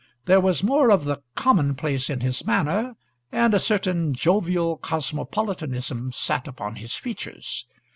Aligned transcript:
There 0.25 0.41
was 0.41 0.63
more 0.63 0.89
of 0.89 1.03
the 1.03 1.21
commonplace 1.35 2.09
in 2.09 2.21
his 2.21 2.43
manner, 2.43 2.95
and 3.31 3.53
a 3.53 3.59
certain 3.59 4.15
jovial 4.15 4.77
cosmopolitanism 4.77 6.11
sat 6.11 6.47
upon 6.47 6.77
his 6.77 6.95
features. 6.95 7.67